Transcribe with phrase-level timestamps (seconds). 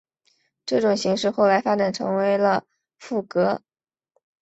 [0.65, 2.65] 这种形式后来发展成为了
[2.97, 3.61] 赋格。